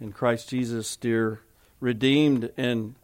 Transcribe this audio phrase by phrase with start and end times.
[0.00, 1.40] in Christ Jesus, dear
[1.80, 2.94] redeemed and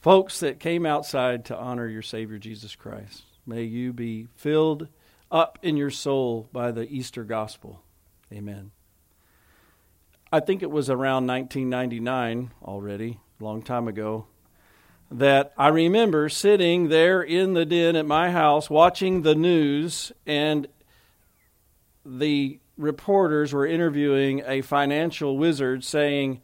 [0.00, 3.22] folks that came outside to honor your Savior Jesus Christ.
[3.46, 4.88] May you be filled
[5.30, 7.82] up in your soul by the Easter gospel.
[8.32, 8.70] Amen.
[10.30, 14.26] I think it was around 1999 already, a long time ago,
[15.10, 20.66] that I remember sitting there in the den at my house watching the news, and
[22.04, 26.40] the reporters were interviewing a financial wizard saying,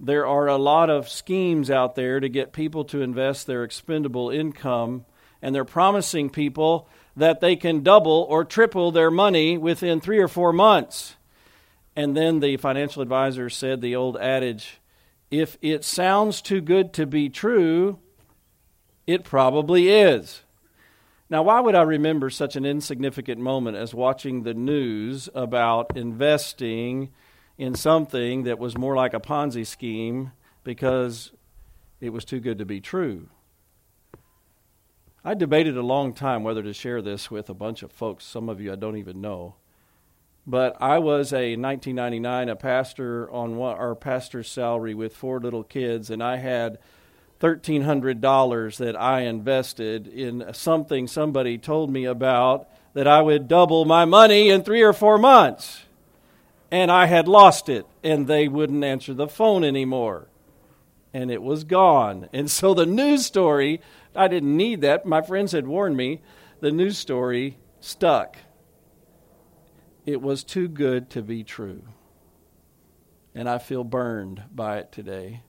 [0.00, 4.30] There are a lot of schemes out there to get people to invest their expendable
[4.30, 5.04] income,
[5.42, 10.28] and they're promising people that they can double or triple their money within three or
[10.28, 11.16] four months.
[11.94, 14.80] And then the financial advisor said the old adage
[15.30, 17.98] if it sounds too good to be true,
[19.04, 20.43] it probably is.
[21.30, 27.12] Now, why would I remember such an insignificant moment as watching the news about investing
[27.56, 30.32] in something that was more like a Ponzi scheme
[30.64, 31.32] because
[32.00, 33.28] it was too good to be true?
[35.24, 38.50] I debated a long time whether to share this with a bunch of folks, some
[38.50, 39.54] of you I don't even know.
[40.46, 45.64] But I was a 1999 a pastor on one, our pastor's salary with four little
[45.64, 46.78] kids, and I had
[47.44, 54.06] $1,300 that I invested in something somebody told me about that I would double my
[54.06, 55.82] money in three or four months.
[56.70, 60.28] And I had lost it, and they wouldn't answer the phone anymore.
[61.12, 62.30] And it was gone.
[62.32, 63.82] And so the news story,
[64.16, 65.04] I didn't need that.
[65.04, 66.22] My friends had warned me.
[66.60, 68.38] The news story stuck.
[70.06, 71.82] It was too good to be true.
[73.34, 75.42] And I feel burned by it today.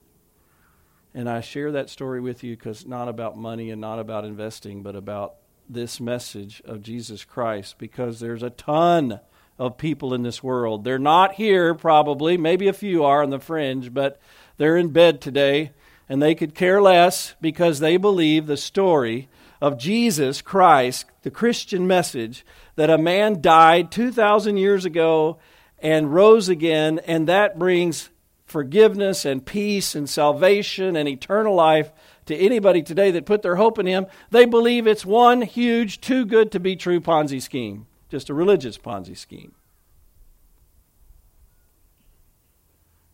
[1.15, 4.83] And I share that story with you because not about money and not about investing,
[4.83, 5.35] but about
[5.69, 9.21] this message of Jesus Christ because there's a ton
[9.57, 10.83] of people in this world.
[10.83, 12.35] They're not here, probably.
[12.35, 14.19] Maybe a few are on the fringe, but
[14.57, 15.71] they're in bed today
[16.09, 19.29] and they could care less because they believe the story
[19.61, 25.39] of Jesus Christ, the Christian message, that a man died 2,000 years ago
[25.79, 28.09] and rose again, and that brings
[28.45, 31.91] forgiveness and peace and salvation and eternal life
[32.25, 36.25] to anybody today that put their hope in him, they believe it's one huge, too
[36.25, 39.53] good to be true Ponzi scheme, just a religious Ponzi scheme.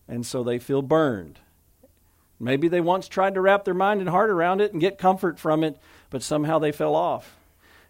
[0.07, 1.39] And so they feel burned.
[2.37, 5.39] Maybe they once tried to wrap their mind and heart around it and get comfort
[5.39, 5.77] from it,
[6.09, 7.37] but somehow they fell off.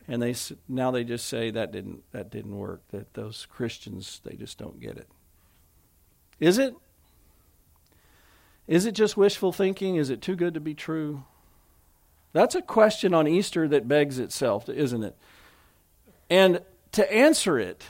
[0.07, 0.35] And they
[0.67, 2.81] now they just say that didn't that didn't work.
[2.89, 5.07] That those Christians they just don't get it.
[6.39, 6.75] Is it?
[8.71, 9.97] Is it just wishful thinking?
[9.97, 11.25] Is it too good to be true?
[12.31, 15.13] That's a question on Easter that begs itself, isn't it?
[16.29, 16.61] And
[16.93, 17.83] to answer it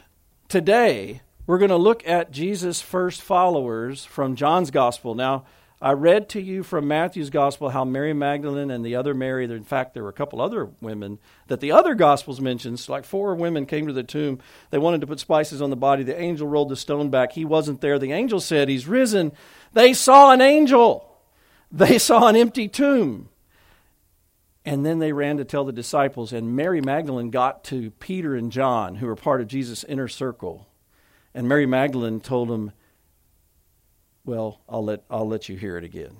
[0.50, 5.14] today, we're going to look at Jesus' first followers from John's Gospel.
[5.14, 5.46] Now,
[5.84, 9.64] I read to you from Matthew's gospel how Mary Magdalene and the other Mary, in
[9.64, 13.66] fact, there were a couple other women that the other gospels mentions, like four women
[13.66, 14.40] came to the tomb.
[14.70, 16.04] They wanted to put spices on the body.
[16.04, 17.32] The angel rolled the stone back.
[17.32, 17.98] He wasn't there.
[17.98, 19.32] The angel said, He's risen.
[19.74, 21.18] They saw an angel,
[21.72, 23.30] they saw an empty tomb.
[24.64, 28.52] And then they ran to tell the disciples, and Mary Magdalene got to Peter and
[28.52, 30.68] John, who were part of Jesus' inner circle.
[31.34, 32.72] And Mary Magdalene told them,
[34.32, 36.16] well, I'll let, I'll let you hear it again.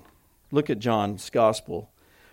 [0.50, 1.90] Look at John's Gospel.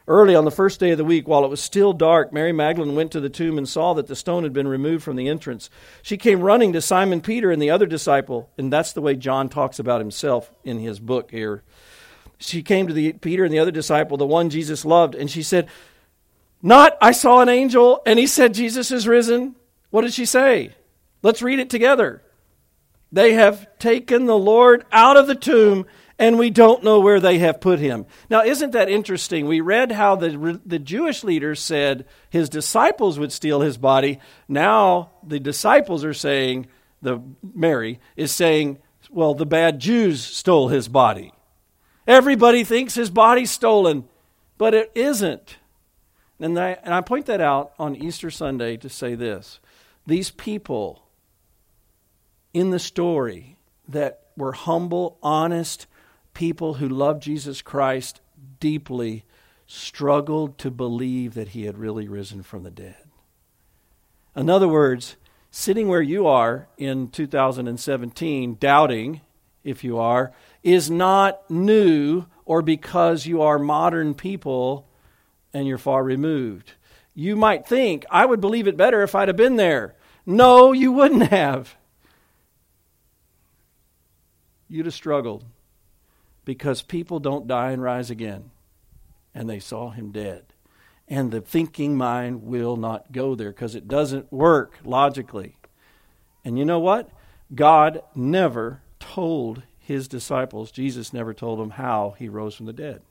[0.09, 2.95] Early on the first day of the week, while it was still dark, Mary Magdalene
[2.95, 5.69] went to the tomb and saw that the stone had been removed from the entrance.
[6.01, 9.47] She came running to Simon Peter and the other disciple, and that's the way John
[9.47, 11.63] talks about himself in his book here.
[12.39, 15.43] She came to the, Peter and the other disciple, the one Jesus loved, and she
[15.43, 15.69] said,
[16.61, 19.55] Not, I saw an angel, and he said, Jesus is risen.
[19.91, 20.73] What did she say?
[21.23, 22.21] Let's read it together.
[23.11, 25.85] They have taken the Lord out of the tomb,
[26.19, 28.05] and we don't know where they have put him.
[28.29, 29.47] Now, isn't that interesting?
[29.47, 34.19] We read how the, the Jewish leaders said his disciples would steal his body.
[34.47, 36.67] Now, the disciples are saying,
[37.01, 41.33] the Mary is saying, well, the bad Jews stole his body.
[42.05, 44.07] Everybody thinks his body's stolen,
[44.57, 45.57] but it isn't.
[46.39, 49.59] And I, and I point that out on Easter Sunday to say this.
[50.05, 51.03] These people
[52.53, 53.57] in the story
[53.87, 55.87] that were humble, honest
[56.33, 58.21] people who loved Jesus Christ
[58.59, 59.25] deeply
[59.67, 62.95] struggled to believe that he had really risen from the dead.
[64.35, 65.17] In other words,
[65.51, 69.21] sitting where you are in 2017, doubting,
[69.63, 70.31] if you are,
[70.63, 74.87] is not new or because you are modern people
[75.53, 76.73] and you're far removed.
[77.13, 79.95] You might think, I would believe it better if I'd have been there.
[80.25, 81.75] No, you wouldn't have
[84.69, 85.43] you'd have struggled.
[86.45, 88.49] because people don't die and rise again.
[89.35, 90.45] And they saw him dead.
[91.07, 95.57] And the thinking mind will not go there because it doesn't work logically.
[96.43, 97.09] And you know what?
[97.53, 103.01] God never told his disciples, Jesus never told them how he rose from the dead.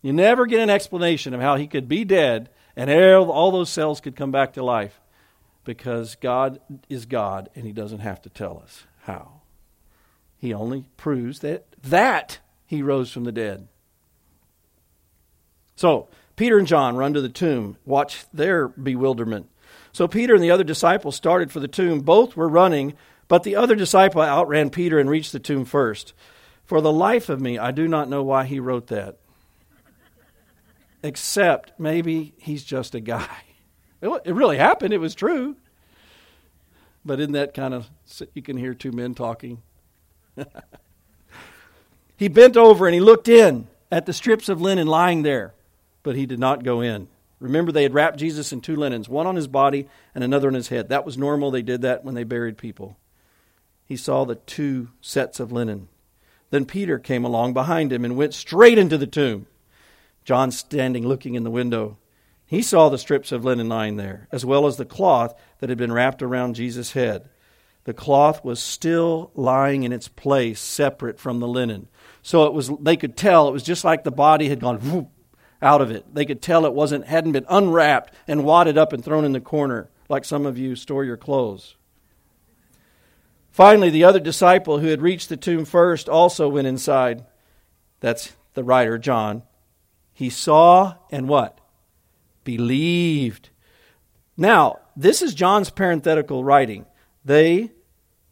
[0.00, 4.00] You never get an explanation of how he could be dead and all those cells
[4.00, 5.00] could come back to life
[5.64, 6.58] because God
[6.88, 9.41] is God and he doesn't have to tell us how.
[10.42, 13.68] He only proves that that he rose from the dead.
[15.76, 17.76] So, Peter and John run to the tomb.
[17.84, 19.48] Watch their bewilderment.
[19.92, 22.00] So Peter and the other disciple started for the tomb.
[22.00, 22.94] Both were running,
[23.28, 26.12] but the other disciple outran Peter and reached the tomb first.
[26.64, 29.18] For the life of me, I do not know why he wrote that.
[31.04, 33.44] Except maybe he's just a guy.
[34.00, 35.54] It really happened, it was true.
[37.04, 37.88] But in that kind of,
[38.34, 39.62] you can hear two men talking.
[42.16, 45.54] he bent over and he looked in at the strips of linen lying there,
[46.02, 47.08] but he did not go in.
[47.40, 50.54] Remember, they had wrapped Jesus in two linens, one on his body and another on
[50.54, 50.88] his head.
[50.88, 51.50] That was normal.
[51.50, 52.96] They did that when they buried people.
[53.84, 55.88] He saw the two sets of linen.
[56.50, 59.46] Then Peter came along behind him and went straight into the tomb.
[60.24, 61.98] John standing looking in the window.
[62.46, 65.78] He saw the strips of linen lying there, as well as the cloth that had
[65.78, 67.28] been wrapped around Jesus' head.
[67.84, 71.88] The cloth was still lying in its place, separate from the linen.
[72.22, 75.08] So it was they could tell it was just like the body had gone whoop,
[75.60, 76.12] out of it.
[76.14, 79.40] They could tell it wasn't hadn't been unwrapped and wadded up and thrown in the
[79.40, 81.76] corner like some of you store your clothes.
[83.50, 87.24] Finally, the other disciple who had reached the tomb first also went inside.
[88.00, 89.42] That's the writer, John.
[90.12, 91.58] He saw and what?
[92.44, 93.50] Believed.
[94.36, 96.86] Now, this is John's parenthetical writing.
[97.24, 97.70] They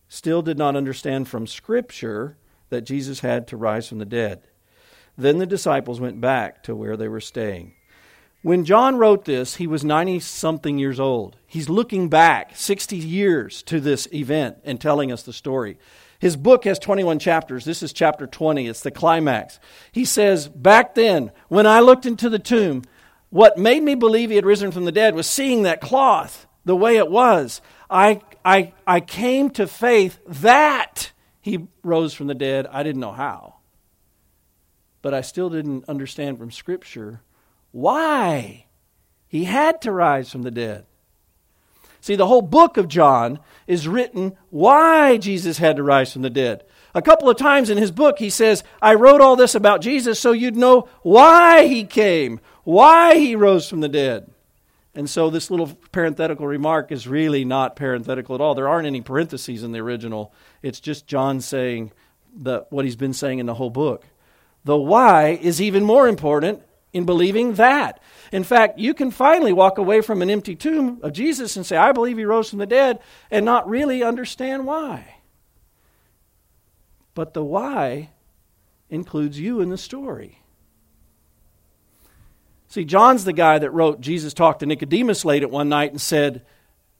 [0.08, 2.37] still did not understand from Scripture
[2.70, 4.42] that Jesus had to rise from the dead.
[5.16, 7.75] Then the disciples went back to where they were staying.
[8.42, 11.37] When John wrote this, he was 90 something years old.
[11.46, 15.76] He's looking back 60 years to this event and telling us the story.
[16.19, 17.64] His book has 21 chapters.
[17.64, 18.66] This is chapter 20.
[18.66, 19.60] It's the climax.
[19.92, 22.82] He says, Back then, when I looked into the tomb,
[23.28, 26.76] what made me believe he had risen from the dead was seeing that cloth the
[26.76, 27.60] way it was.
[27.88, 32.66] I, I, I came to faith that he rose from the dead.
[32.70, 33.60] I didn't know how
[35.02, 37.22] but I still didn't understand from Scripture
[37.72, 38.66] why
[39.28, 40.87] he had to rise from the dead.
[42.00, 46.31] See, the whole book of John is written why Jesus had to rise from the
[46.31, 46.64] dead.
[46.94, 50.19] A couple of times in his book, he says, I wrote all this about Jesus
[50.19, 54.31] so you'd know why he came, why he rose from the dead.
[54.94, 58.54] And so this little parenthetical remark is really not parenthetical at all.
[58.54, 60.32] There aren't any parentheses in the original.
[60.62, 61.92] It's just John saying
[62.34, 64.04] the, what he's been saying in the whole book.
[64.64, 68.02] The why is even more important in believing that.
[68.32, 71.76] In fact, you can finally walk away from an empty tomb of Jesus and say,
[71.76, 72.98] I believe he rose from the dead,
[73.31, 75.16] and not really understand why.
[77.14, 78.10] But the why
[78.88, 80.39] includes you in the story.
[82.70, 86.00] See, John's the guy that wrote Jesus talked to Nicodemus late at one night and
[86.00, 86.46] said,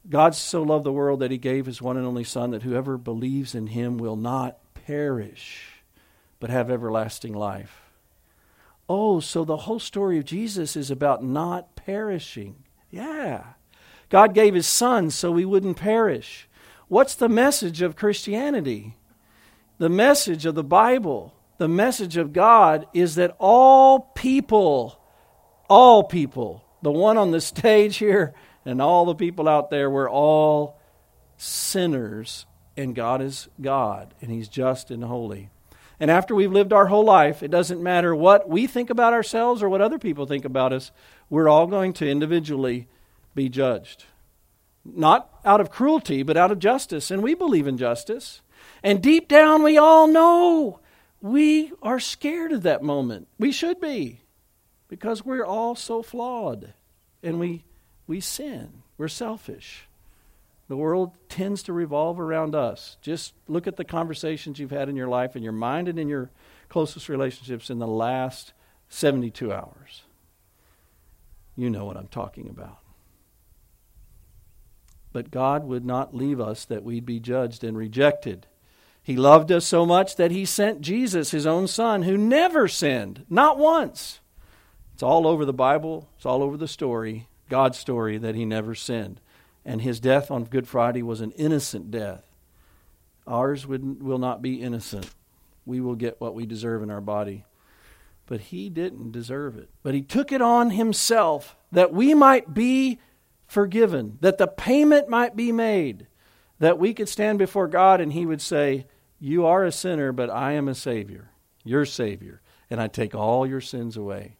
[0.09, 2.99] God so loved the world that he gave his one and only Son that whoever
[2.99, 5.81] believes in him will not perish
[6.41, 7.83] but have everlasting life.
[8.89, 12.65] Oh, so the whole story of Jesus is about not perishing.
[12.91, 13.45] Yeah.
[14.09, 16.49] God gave his son so we wouldn't perish.
[16.89, 18.97] What's the message of Christianity?
[19.79, 25.00] The message of the Bible, the message of God is that all people,
[25.71, 28.35] all people, the one on the stage here
[28.67, 30.79] and all the people out there, we're all
[31.39, 32.45] sinners,
[32.77, 35.49] and God is God, and He's just and holy.
[35.99, 39.63] And after we've lived our whole life, it doesn't matter what we think about ourselves
[39.63, 40.91] or what other people think about us,
[41.29, 42.89] we're all going to individually
[43.35, 44.05] be judged.
[44.83, 47.11] Not out of cruelty, but out of justice.
[47.11, 48.41] And we believe in justice.
[48.83, 50.81] And deep down, we all know
[51.21, 53.29] we are scared of that moment.
[53.39, 54.23] We should be,
[54.91, 56.75] because we're all so flawed
[57.23, 57.65] and we,
[58.09, 58.83] we sin.
[58.99, 59.87] We're selfish.
[60.69, 62.97] The world tends to revolve around us.
[63.01, 66.09] Just look at the conversations you've had in your life, in your mind, and in
[66.09, 66.31] your
[66.69, 68.53] closest relationships in the last
[68.89, 70.03] 72 hours.
[71.57, 72.79] You know what I'm talking about.
[75.13, 78.47] But God would not leave us that we'd be judged and rejected.
[79.03, 83.25] He loved us so much that He sent Jesus, His own Son, who never sinned,
[83.29, 84.21] not once.
[85.01, 88.75] It's all over the Bible, it's all over the story, God's story, that He never
[88.75, 89.21] sinned
[89.65, 92.25] and his death on Good Friday was an innocent death.
[93.27, 95.09] Ours would, will not be innocent.
[95.67, 97.45] we will get what we deserve in our body.
[98.27, 99.69] But he didn't deserve it.
[99.83, 102.99] But he took it on himself that we might be
[103.47, 106.07] forgiven, that the payment might be made,
[106.59, 108.87] that we could stand before God and he would say,
[109.19, 111.31] You are a sinner, but I am a Savior,
[111.65, 112.41] your Savior,
[112.71, 114.37] and I take all your sins away.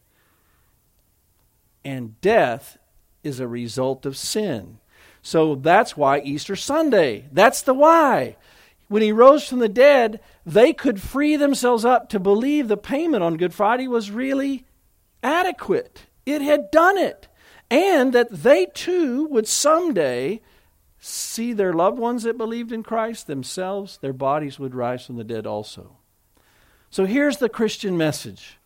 [1.83, 2.77] And death
[3.23, 4.79] is a result of sin.
[5.21, 7.25] So that's why Easter Sunday.
[7.31, 8.35] That's the why.
[8.87, 13.23] When he rose from the dead, they could free themselves up to believe the payment
[13.23, 14.65] on Good Friday was really
[15.23, 16.07] adequate.
[16.25, 17.27] It had done it.
[17.69, 20.41] And that they too would someday
[20.99, 25.23] see their loved ones that believed in Christ themselves, their bodies would rise from the
[25.23, 25.97] dead also.
[26.89, 28.57] So here's the Christian message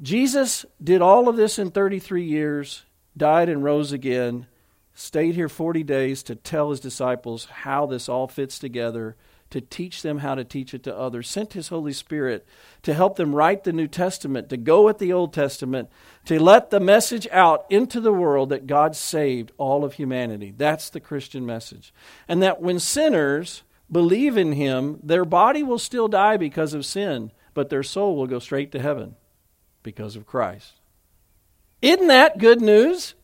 [0.00, 2.84] Jesus did all of this in 33 years,
[3.16, 4.46] died and rose again
[4.94, 9.16] stayed here 40 days to tell his disciples how this all fits together,
[9.50, 12.46] to teach them how to teach it to others, sent his Holy Spirit
[12.82, 15.90] to help them write the New Testament, to go with the Old Testament,
[16.24, 20.54] to let the message out into the world that God saved all of humanity.
[20.56, 21.92] That's the Christian message.
[22.28, 27.30] And that when sinners believe in him, their body will still die because of sin,
[27.52, 29.16] but their soul will go straight to heaven
[29.82, 30.72] because of Christ.
[31.80, 33.14] Isn't that good news?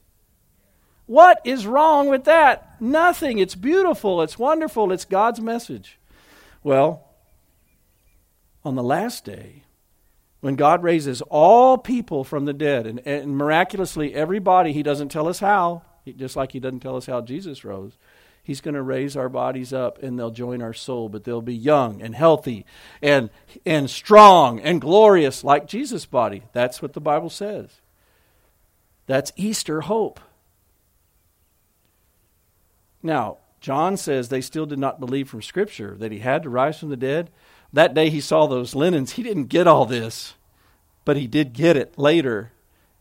[1.07, 2.81] What is wrong with that?
[2.81, 3.39] Nothing.
[3.39, 4.21] It's beautiful.
[4.23, 4.93] It's wonderful.
[4.93, 5.99] It's God's message.
[6.63, 7.05] Well,
[8.65, 9.63] on the last day,
[10.41, 15.29] when God raises all people from the dead, and, and miraculously everybody, He doesn't tell
[15.29, 15.83] us how,
[16.17, 17.97] just like He doesn't tell us how Jesus rose.
[18.49, 21.55] He's going to raise our bodies up and they'll join our soul, but they'll be
[21.55, 22.65] young and healthy
[23.03, 23.29] and,
[23.67, 26.45] and strong and glorious like Jesus' body.
[26.55, 27.69] That's what the Bible says.
[29.07, 30.19] That's Easter hope.
[33.03, 36.79] Now, John says they still did not believe from Scripture that he had to rise
[36.81, 37.29] from the dead.
[37.71, 39.13] That day he saw those linens.
[39.13, 40.37] He didn't get all this,
[41.05, 42.53] but he did get it later,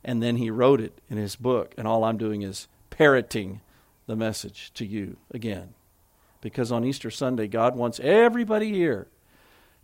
[0.03, 1.73] and then he wrote it in his book.
[1.77, 3.61] And all I'm doing is parroting
[4.07, 5.73] the message to you again.
[6.41, 9.07] Because on Easter Sunday, God wants everybody here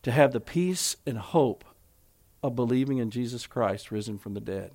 [0.01, 1.63] to have the peace and hope
[2.41, 4.71] of believing in Jesus Christ risen from the dead.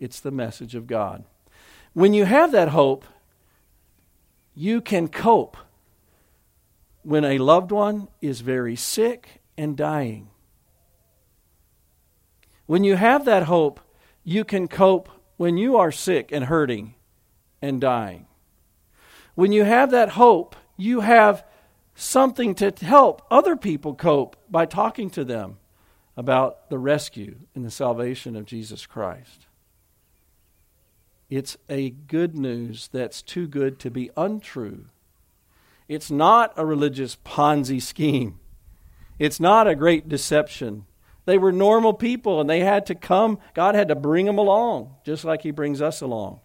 [0.00, 1.24] It's the message of God.
[1.92, 3.04] When you have that hope,
[4.54, 5.56] you can cope
[7.02, 10.28] when a loved one is very sick and dying.
[12.66, 13.80] When you have that hope,
[14.24, 16.94] you can cope when you are sick and hurting
[17.62, 18.26] and dying.
[19.36, 21.44] When you have that hope, you have
[21.94, 25.58] something to help other people cope by talking to them
[26.16, 29.46] about the rescue and the salvation of Jesus Christ.
[31.28, 34.86] It's a good news that's too good to be untrue.
[35.86, 38.40] It's not a religious Ponzi scheme.
[39.18, 40.86] It's not a great deception.
[41.26, 43.38] They were normal people and they had to come.
[43.52, 46.40] God had to bring them along, just like He brings us along.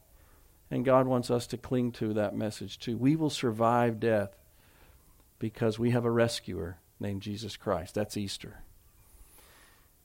[0.72, 2.98] And God wants us to cling to that message too.
[2.98, 4.34] We will survive death
[5.38, 7.94] because we have a rescuer named Jesus Christ.
[7.94, 8.62] That's Easter.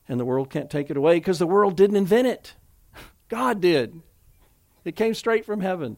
[0.09, 2.55] And the world can't take it away because the world didn't invent it,
[3.29, 4.03] God did.
[4.85, 5.97] It came straight from heaven.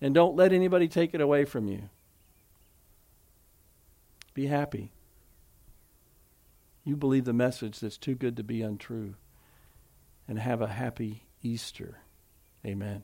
[0.00, 1.88] And don't let anybody take it away from you.
[4.34, 4.92] Be happy.
[6.84, 9.14] You believe the message that's too good to be untrue.
[10.28, 11.98] And have a happy Easter.
[12.66, 12.92] Amen.